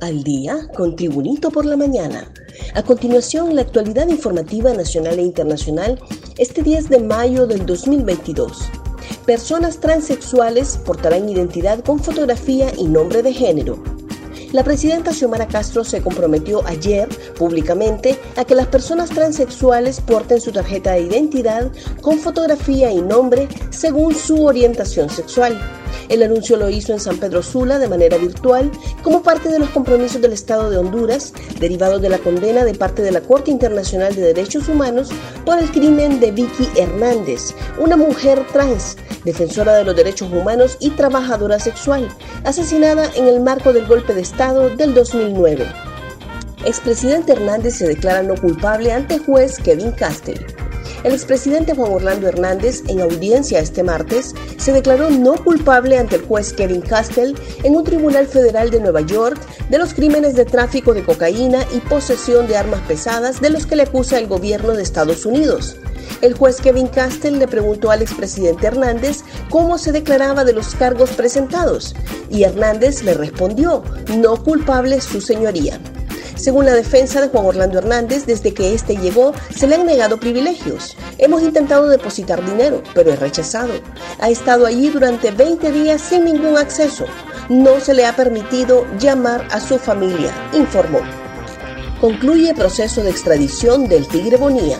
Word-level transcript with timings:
Al 0.00 0.22
día 0.22 0.68
con 0.76 0.96
Tribunito 0.96 1.50
por 1.50 1.64
la 1.64 1.76
mañana. 1.76 2.32
A 2.74 2.82
continuación, 2.82 3.54
la 3.54 3.62
actualidad 3.62 4.08
informativa 4.08 4.72
nacional 4.72 5.18
e 5.18 5.22
internacional 5.22 6.00
este 6.38 6.62
10 6.62 6.88
de 6.88 7.00
mayo 7.00 7.46
del 7.46 7.64
2022. 7.64 8.70
Personas 9.26 9.80
transexuales 9.80 10.76
portarán 10.78 11.28
identidad 11.28 11.80
con 11.80 12.00
fotografía 12.00 12.72
y 12.76 12.84
nombre 12.84 13.22
de 13.22 13.32
género. 13.32 13.82
La 14.52 14.62
presidenta 14.62 15.12
Xiomara 15.12 15.48
Castro 15.48 15.82
se 15.82 16.00
comprometió 16.00 16.64
ayer 16.66 17.08
públicamente 17.36 18.16
a 18.36 18.44
que 18.44 18.54
las 18.54 18.68
personas 18.68 19.10
transexuales 19.10 20.00
porten 20.00 20.40
su 20.40 20.52
tarjeta 20.52 20.92
de 20.92 21.02
identidad 21.02 21.72
con 22.00 22.20
fotografía 22.20 22.92
y 22.92 23.02
nombre 23.02 23.48
según 23.70 24.14
su 24.14 24.44
orientación 24.44 25.10
sexual. 25.10 25.60
El 26.08 26.22
anuncio 26.22 26.56
lo 26.56 26.68
hizo 26.68 26.92
en 26.92 27.00
San 27.00 27.18
Pedro 27.18 27.42
Sula 27.42 27.78
de 27.78 27.88
manera 27.88 28.16
virtual 28.18 28.70
como 29.02 29.22
parte 29.22 29.48
de 29.48 29.58
los 29.58 29.70
compromisos 29.70 30.20
del 30.20 30.32
Estado 30.32 30.70
de 30.70 30.78
Honduras 30.78 31.32
derivados 31.60 32.00
de 32.02 32.08
la 32.08 32.18
condena 32.18 32.64
de 32.64 32.74
parte 32.74 33.02
de 33.02 33.12
la 33.12 33.20
Corte 33.20 33.50
Internacional 33.50 34.14
de 34.14 34.22
Derechos 34.22 34.68
Humanos 34.68 35.10
por 35.44 35.58
el 35.58 35.70
crimen 35.70 36.20
de 36.20 36.32
Vicky 36.32 36.68
Hernández, 36.76 37.54
una 37.78 37.96
mujer 37.96 38.44
trans, 38.52 38.96
defensora 39.24 39.74
de 39.74 39.84
los 39.84 39.96
derechos 39.96 40.30
humanos 40.32 40.76
y 40.80 40.90
trabajadora 40.90 41.58
sexual, 41.58 42.08
asesinada 42.44 43.10
en 43.14 43.26
el 43.26 43.40
marco 43.40 43.72
del 43.72 43.86
golpe 43.86 44.14
de 44.14 44.22
Estado 44.22 44.70
del 44.70 44.94
2009. 44.94 45.66
Expresidente 46.64 47.32
Hernández 47.32 47.76
se 47.76 47.86
declara 47.86 48.22
no 48.22 48.34
culpable 48.36 48.92
ante 48.92 49.18
juez 49.18 49.58
Kevin 49.58 49.92
Castell. 49.92 50.53
El 51.04 51.12
expresidente 51.12 51.74
Juan 51.74 51.92
Orlando 51.92 52.28
Hernández, 52.28 52.82
en 52.88 53.02
audiencia 53.02 53.60
este 53.60 53.82
martes, 53.82 54.34
se 54.56 54.72
declaró 54.72 55.10
no 55.10 55.34
culpable 55.34 55.98
ante 55.98 56.16
el 56.16 56.22
juez 56.22 56.54
Kevin 56.54 56.80
Castell 56.80 57.36
en 57.62 57.76
un 57.76 57.84
tribunal 57.84 58.26
federal 58.26 58.70
de 58.70 58.80
Nueva 58.80 59.02
York 59.02 59.38
de 59.68 59.76
los 59.76 59.92
crímenes 59.92 60.34
de 60.34 60.46
tráfico 60.46 60.94
de 60.94 61.04
cocaína 61.04 61.66
y 61.74 61.80
posesión 61.80 62.46
de 62.46 62.56
armas 62.56 62.80
pesadas 62.88 63.42
de 63.42 63.50
los 63.50 63.66
que 63.66 63.76
le 63.76 63.82
acusa 63.82 64.18
el 64.18 64.28
gobierno 64.28 64.72
de 64.72 64.82
Estados 64.82 65.26
Unidos. 65.26 65.76
El 66.22 66.32
juez 66.32 66.62
Kevin 66.62 66.86
Castell 66.86 67.38
le 67.38 67.48
preguntó 67.48 67.90
al 67.90 68.00
expresidente 68.00 68.66
Hernández 68.66 69.24
cómo 69.50 69.76
se 69.76 69.92
declaraba 69.92 70.42
de 70.44 70.54
los 70.54 70.74
cargos 70.74 71.10
presentados 71.10 71.94
y 72.30 72.44
Hernández 72.44 73.02
le 73.02 73.12
respondió, 73.12 73.82
no 74.16 74.42
culpable 74.42 75.02
su 75.02 75.20
señoría. 75.20 75.78
Según 76.44 76.66
la 76.66 76.74
defensa 76.74 77.22
de 77.22 77.28
Juan 77.28 77.46
Orlando 77.46 77.78
Hernández, 77.78 78.26
desde 78.26 78.52
que 78.52 78.74
este 78.74 78.98
llegó, 78.98 79.32
se 79.56 79.66
le 79.66 79.76
han 79.76 79.86
negado 79.86 80.20
privilegios. 80.20 80.94
Hemos 81.16 81.40
intentado 81.40 81.88
depositar 81.88 82.44
dinero, 82.44 82.82
pero 82.92 83.10
es 83.10 83.18
rechazado. 83.18 83.72
Ha 84.20 84.28
estado 84.28 84.66
allí 84.66 84.90
durante 84.90 85.30
20 85.30 85.72
días 85.72 86.02
sin 86.02 86.26
ningún 86.26 86.58
acceso. 86.58 87.06
No 87.48 87.80
se 87.80 87.94
le 87.94 88.04
ha 88.04 88.14
permitido 88.14 88.84
llamar 88.98 89.48
a 89.52 89.58
su 89.58 89.78
familia, 89.78 90.34
informó. 90.52 91.00
Concluye 91.98 92.52
proceso 92.52 93.02
de 93.02 93.08
extradición 93.08 93.88
del 93.88 94.06
Tigre 94.06 94.36
Bonía. 94.36 94.76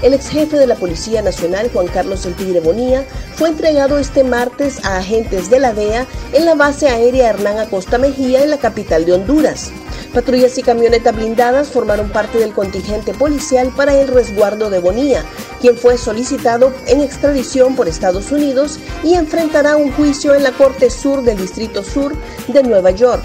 El 0.00 0.14
ex 0.14 0.30
jefe 0.30 0.56
de 0.56 0.66
la 0.66 0.76
Policía 0.76 1.20
Nacional, 1.20 1.68
Juan 1.70 1.88
Carlos 1.88 2.24
El 2.24 2.34
Tigre 2.34 2.60
Bonía, 2.60 3.04
fue 3.34 3.50
entregado 3.50 3.98
este 3.98 4.24
martes 4.24 4.82
a 4.86 4.96
agentes 4.96 5.50
de 5.50 5.60
la 5.60 5.74
DEA 5.74 6.06
en 6.32 6.46
la 6.46 6.54
base 6.54 6.88
aérea 6.88 7.28
Hernán 7.28 7.58
Acosta 7.58 7.98
Mejía 7.98 8.42
en 8.42 8.48
la 8.48 8.56
capital 8.56 9.04
de 9.04 9.12
Honduras. 9.12 9.70
Patrullas 10.12 10.58
y 10.58 10.62
camionetas 10.62 11.16
blindadas 11.16 11.68
formaron 11.68 12.10
parte 12.10 12.38
del 12.38 12.52
contingente 12.52 13.14
policial 13.14 13.72
para 13.74 13.98
el 13.98 14.08
resguardo 14.08 14.68
de 14.68 14.78
Bonía, 14.78 15.24
quien 15.60 15.78
fue 15.78 15.96
solicitado 15.96 16.74
en 16.86 17.00
extradición 17.00 17.74
por 17.76 17.88
Estados 17.88 18.30
Unidos 18.30 18.78
y 19.02 19.14
enfrentará 19.14 19.76
un 19.76 19.90
juicio 19.92 20.34
en 20.34 20.42
la 20.42 20.52
Corte 20.52 20.90
Sur 20.90 21.22
del 21.22 21.38
Distrito 21.38 21.82
Sur 21.82 22.14
de 22.48 22.62
Nueva 22.62 22.90
York. 22.90 23.24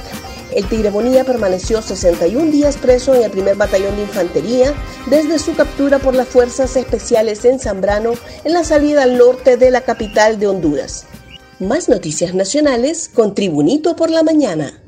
El 0.56 0.66
Tigre 0.70 0.90
Bonía 0.90 1.26
permaneció 1.26 1.82
61 1.82 2.52
días 2.52 2.78
preso 2.78 3.14
en 3.14 3.24
el 3.24 3.32
primer 3.32 3.58
batallón 3.58 3.98
de 3.98 4.04
infantería 4.04 4.74
desde 5.08 5.40
su 5.40 5.56
captura 5.56 6.00
por 6.00 6.16
las 6.16 6.30
Fuerzas 6.30 6.78
Especiales 6.78 7.44
en 7.44 7.60
Zambrano 7.60 8.14
en 8.46 8.54
la 8.54 8.64
salida 8.64 9.04
al 9.04 9.18
norte 9.18 9.58
de 9.58 9.72
la 9.72 9.82
capital 9.82 10.40
de 10.40 10.48
Honduras. 10.48 11.06
Más 11.60 11.90
noticias 11.90 12.34
nacionales 12.34 13.10
con 13.14 13.36
Tribunito 13.36 13.98
por 13.98 14.10
la 14.10 14.24
Mañana. 14.24 14.87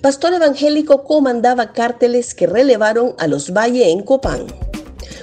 Pastor 0.00 0.34
evangélico 0.34 1.04
comandaba 1.04 1.72
cárteles 1.72 2.34
que 2.34 2.46
relevaron 2.46 3.14
a 3.18 3.26
los 3.26 3.52
Valle 3.52 3.90
en 3.90 4.02
Copán. 4.02 4.46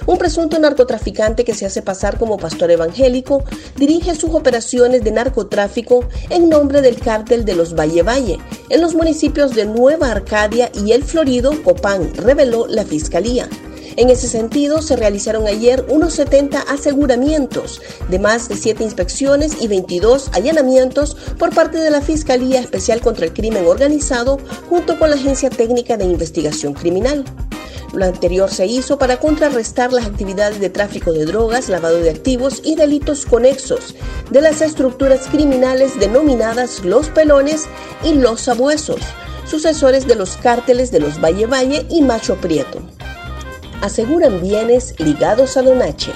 Un 0.06 0.18
presunto 0.18 0.58
narcotraficante 0.58 1.44
que 1.44 1.54
se 1.54 1.66
hace 1.66 1.82
pasar 1.82 2.18
como 2.18 2.38
pastor 2.38 2.70
evangélico 2.70 3.44
dirige 3.76 4.14
sus 4.14 4.30
operaciones 4.30 5.04
de 5.04 5.12
narcotráfico 5.12 6.04
en 6.30 6.48
nombre 6.48 6.80
del 6.80 6.98
cártel 6.98 7.44
de 7.44 7.54
los 7.54 7.74
Valle 7.74 8.02
Valle 8.02 8.38
en 8.70 8.80
los 8.80 8.94
municipios 8.94 9.54
de 9.54 9.66
Nueva 9.66 10.10
Arcadia 10.10 10.70
y 10.74 10.92
El 10.92 11.04
Florido, 11.04 11.52
Copán, 11.62 12.14
reveló 12.14 12.66
la 12.66 12.84
fiscalía. 12.84 13.48
En 14.00 14.08
ese 14.08 14.28
sentido, 14.28 14.80
se 14.80 14.96
realizaron 14.96 15.46
ayer 15.46 15.84
unos 15.90 16.14
70 16.14 16.62
aseguramientos 16.62 17.82
de 18.08 18.18
más 18.18 18.48
de 18.48 18.56
7 18.56 18.82
inspecciones 18.82 19.60
y 19.60 19.68
22 19.68 20.30
allanamientos 20.32 21.18
por 21.38 21.54
parte 21.54 21.76
de 21.76 21.90
la 21.90 22.00
Fiscalía 22.00 22.60
Especial 22.60 23.02
contra 23.02 23.26
el 23.26 23.34
Crimen 23.34 23.66
Organizado 23.66 24.38
junto 24.70 24.98
con 24.98 25.10
la 25.10 25.16
Agencia 25.16 25.50
Técnica 25.50 25.98
de 25.98 26.06
Investigación 26.06 26.72
Criminal. 26.72 27.26
Lo 27.92 28.06
anterior 28.06 28.50
se 28.50 28.64
hizo 28.64 28.96
para 28.96 29.18
contrarrestar 29.18 29.92
las 29.92 30.06
actividades 30.06 30.60
de 30.60 30.70
tráfico 30.70 31.12
de 31.12 31.26
drogas, 31.26 31.68
lavado 31.68 31.98
de 31.98 32.08
activos 32.08 32.62
y 32.64 32.76
delitos 32.76 33.26
conexos 33.26 33.94
de 34.30 34.40
las 34.40 34.62
estructuras 34.62 35.26
criminales 35.26 36.00
denominadas 36.00 36.86
los 36.86 37.10
pelones 37.10 37.66
y 38.02 38.14
los 38.14 38.40
sabuesos, 38.40 39.02
sucesores 39.44 40.06
de 40.06 40.14
los 40.14 40.38
cárteles 40.38 40.90
de 40.90 41.00
los 41.00 41.20
Valle 41.20 41.44
Valle 41.44 41.84
y 41.90 42.00
Macho 42.00 42.36
Prieto 42.36 42.80
aseguran 43.80 44.40
bienes 44.40 44.94
ligados 44.98 45.56
a 45.56 45.62
Donache. 45.62 46.12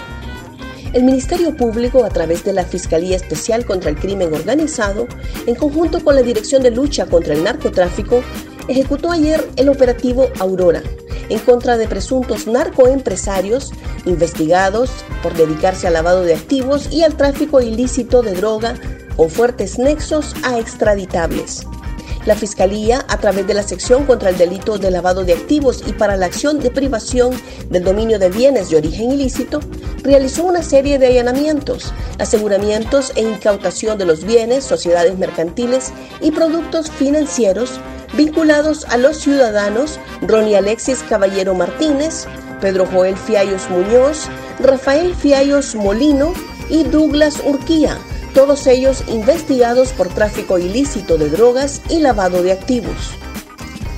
El 0.93 1.03
Ministerio 1.03 1.57
Público, 1.57 2.05
a 2.05 2.09
través 2.11 2.45
de 2.45 2.53
la 2.53 2.65
Fiscalía 2.65 3.17
Especial 3.17 3.65
contra 3.65 3.91
el 3.91 3.97
Crimen 3.97 4.33
Organizado, 4.33 5.09
en 5.47 5.57
conjunto 5.57 6.05
con 6.05 6.15
la 6.15 6.23
Dirección 6.23 6.63
de 6.63 6.71
Lucha 6.71 7.07
contra 7.07 7.35
el 7.35 7.43
Narcotráfico, 7.43 8.23
ejecutó 8.69 9.11
ayer 9.11 9.45
el 9.57 9.69
operativo 9.69 10.29
Aurora 10.39 10.83
en 11.29 11.39
contra 11.41 11.77
de 11.77 11.89
presuntos 11.89 12.47
narcoempresarios 12.47 13.73
investigados 14.05 14.91
por 15.23 15.35
dedicarse 15.35 15.87
al 15.87 15.95
lavado 15.95 16.23
de 16.23 16.35
activos 16.35 16.89
y 16.93 17.03
al 17.03 17.17
tráfico 17.17 17.61
ilícito 17.61 18.23
de 18.23 18.35
droga 18.35 18.75
con 19.17 19.31
fuertes 19.31 19.79
nexos 19.79 20.35
a 20.43 20.59
extraditables. 20.59 21.67
La 22.27 22.35
Fiscalía, 22.35 23.05
a 23.09 23.19
través 23.19 23.47
de 23.47 23.53
la 23.53 23.63
sección 23.63 24.07
contra 24.07 24.31
el 24.31 24.39
delito 24.39 24.79
de 24.79 24.91
lavado 24.91 25.25
de 25.25 25.35
activos 25.35 25.85
y 25.87 25.93
para 25.93 26.17
la 26.17 26.27
acción 26.27 26.59
de 26.59 26.71
privación 26.71 27.35
del 27.69 27.85
dominio 27.85 28.19
de 28.19 28.31
bienes 28.31 28.71
de 28.71 28.77
origen 28.77 29.13
ilícito, 29.13 29.61
realizó 30.03 30.45
una 30.45 30.63
serie 30.63 30.99
de 30.99 31.09
allanamientos, 31.09 31.93
aseguramientos 32.19 33.13
e 33.17 33.21
incautación 33.21 33.99
de 33.99 34.07
los 34.07 34.25
bienes, 34.25 34.65
sociedades 34.65 35.19
mercantiles 35.19 35.93
y 36.23 36.31
productos 36.31 36.91
financieros 36.91 37.79
vinculados 38.15 38.87
a 38.87 38.97
los 38.97 39.19
ciudadanos 39.19 39.99
Ronnie 40.23 40.57
Alexis 40.57 41.03
Caballero 41.09 41.55
Martínez, 41.55 42.27
Pedro 42.61 42.87
Joel 42.87 43.17
Fiallos 43.17 43.69
Muñoz, 43.69 44.29
Rafael 44.61 45.15
Fiallos 45.15 45.75
Molino 45.75 46.33
y 46.71 46.85
Douglas 46.85 47.43
Urquía, 47.45 47.99
todos 48.35 48.67
ellos 48.67 49.05
investigados 49.07 49.93
por 49.93 50.09
tráfico 50.09 50.59
ilícito 50.59 51.17
de 51.17 51.31
drogas 51.31 51.81
y 51.89 52.01
lavado 52.01 52.43
de 52.43 52.51
activos. 52.51 53.13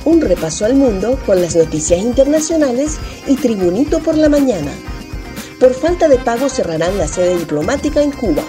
Un 0.04 0.20
repaso 0.20 0.66
al 0.66 0.74
mundo 0.74 1.18
con 1.24 1.40
las 1.40 1.56
noticias 1.56 2.00
internacionales 2.00 2.98
y 3.26 3.36
Tribunito 3.36 3.98
por 4.00 4.16
la 4.16 4.28
mañana. 4.28 4.70
Por 5.58 5.72
falta 5.72 6.06
de 6.06 6.18
pago 6.18 6.50
cerrarán 6.50 6.98
la 6.98 7.08
sede 7.08 7.38
diplomática 7.38 8.02
en 8.02 8.12
Cuba. 8.12 8.44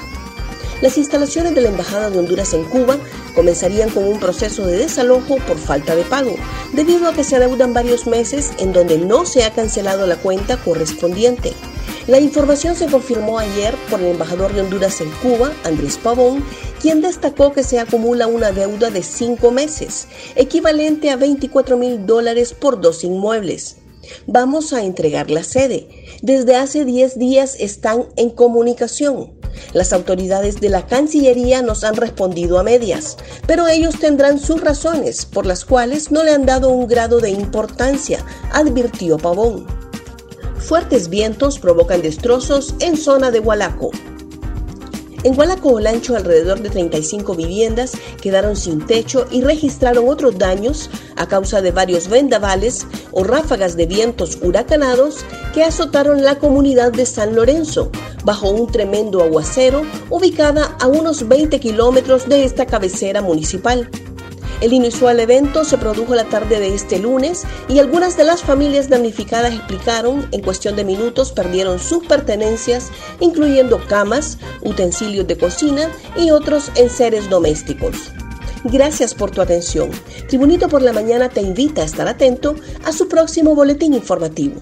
Las 0.82 0.98
instalaciones 0.98 1.56
de 1.56 1.62
la 1.62 1.70
Embajada 1.70 2.10
de 2.10 2.20
Honduras 2.20 2.54
en 2.54 2.66
Cuba 2.66 2.98
comenzarían 3.34 3.90
con 3.90 4.04
un 4.04 4.20
proceso 4.20 4.68
de 4.68 4.78
desalojo 4.78 5.38
por 5.38 5.58
falta 5.58 5.96
de 5.96 6.04
pago, 6.04 6.36
debido 6.74 7.08
a 7.08 7.14
que 7.14 7.24
se 7.24 7.38
adeudan 7.38 7.74
varios 7.74 8.06
meses 8.08 8.52
en 8.60 8.74
donde 8.74 8.98
no 8.98 9.26
se 9.26 9.46
ha 9.46 9.54
cancelado 9.54 10.06
la 10.06 10.18
cuenta 10.18 10.58
correspondiente. 10.58 11.54
La 12.08 12.22
información 12.22 12.74
se 12.74 12.88
confirmó 12.88 13.38
ayer 13.38 13.76
por 13.90 14.00
el 14.00 14.08
embajador 14.08 14.54
de 14.54 14.62
Honduras 14.62 15.02
en 15.02 15.12
Cuba, 15.22 15.52
Andrés 15.66 16.00
Pavón, 16.02 16.42
quien 16.82 17.02
destacó 17.02 17.52
que 17.52 17.64
se 17.64 17.80
acumula 17.80 18.28
una 18.28 18.54
deuda 18.54 18.90
de 18.90 19.04
cinco 19.04 19.52
meses, 19.52 20.08
equivalente 20.36 21.10
a 21.10 21.18
24 21.18 21.76
mil 21.76 22.06
dólares 22.06 22.54
por 22.54 22.80
dos 22.80 23.04
inmuebles. 23.04 23.80
Vamos 24.26 24.72
a 24.72 24.84
entregar 24.84 25.30
la 25.30 25.44
sede. 25.44 25.90
Desde 26.22 26.56
hace 26.56 26.86
10 26.86 27.20
días 27.20 27.58
están 27.60 28.06
en 28.16 28.30
comunicación. 28.30 29.34
Las 29.74 29.92
autoridades 29.92 30.62
de 30.62 30.70
la 30.70 30.86
Cancillería 30.86 31.62
nos 31.62 31.84
han 31.84 31.96
respondido 31.96 32.58
a 32.58 32.64
medias, 32.64 33.18
pero 33.48 33.68
ellos 33.68 34.00
tendrán 34.00 34.40
sus 34.40 34.62
razones 34.62 35.26
por 35.26 35.46
las 35.46 35.66
cuales 35.66 36.10
no 36.10 36.24
le 36.24 36.32
han 36.32 36.46
dado 36.46 36.70
un 36.70 36.88
grado 36.88 37.20
de 37.20 37.32
importancia, 37.32 38.24
advirtió 38.54 39.18
Pavón. 39.18 39.77
Fuertes 40.68 41.08
vientos 41.08 41.60
provocan 41.60 42.02
destrozos 42.02 42.76
en 42.82 42.98
zona 42.98 43.32
de 43.32 43.40
Hualaco. 43.40 43.90
En 45.24 45.34
Gualacolancho, 45.34 46.18
alrededor 46.18 46.62
de 46.62 46.70
35 46.70 47.36
viviendas 47.36 47.94
quedaron 48.22 48.58
sin 48.58 48.86
techo 48.86 49.28
y 49.32 49.44
registraron 49.44 50.10
otros 50.10 50.38
daños 50.38 50.90
a 51.16 51.26
causa 51.26 51.62
de 51.62 51.72
varios 51.72 52.10
vendavales 52.10 52.86
o 53.14 53.24
ráfagas 53.24 53.78
de 53.78 53.86
vientos 53.86 54.40
huracanados 54.42 55.24
que 55.54 55.64
azotaron 55.64 56.26
la 56.26 56.38
comunidad 56.38 56.92
de 56.92 57.06
San 57.06 57.34
Lorenzo 57.34 57.90
bajo 58.26 58.50
un 58.50 58.70
tremendo 58.70 59.24
aguacero 59.24 59.84
ubicada 60.10 60.76
a 60.82 60.88
unos 60.88 61.30
20 61.30 61.62
kilómetros 61.62 62.28
de 62.28 62.44
esta 62.44 62.66
cabecera 62.66 63.22
municipal. 63.22 63.90
El 64.60 64.74
inusual 64.74 65.20
evento 65.20 65.64
se 65.64 65.78
produjo 65.78 66.16
la 66.16 66.26
tarde 66.26 66.60
de 66.60 66.74
este 66.74 66.98
lunes 66.98 67.44
y 67.68 67.78
algunas 67.78 68.18
de 68.18 68.24
las 68.24 68.42
familias 68.42 68.90
damnificadas 68.90 69.54
explicaron 69.54 70.28
en 70.32 70.42
cuestión 70.42 70.76
de 70.76 70.84
minutos 70.84 71.32
perdieron 71.32 71.80
sus 71.80 72.06
pertenencias, 72.08 72.90
incluyendo 73.20 73.80
camas, 73.88 74.40
utensilios 74.62 75.28
de 75.28 75.38
cocina 75.38 75.92
y 76.16 76.32
otros 76.32 76.72
enseres 76.76 77.30
domésticos. 77.30 78.12
Gracias 78.64 79.14
por 79.14 79.30
tu 79.30 79.42
atención. 79.42 79.92
Tribunito 80.28 80.68
por 80.68 80.82
la 80.82 80.92
Mañana 80.92 81.30
te 81.30 81.42
invita 81.42 81.84
a 81.84 81.86
estar 81.86 82.08
atento 82.08 82.56
a 82.84 82.92
su 82.92 83.08
próximo 83.08 83.54
boletín 83.54 83.94
informativo. 83.94 84.60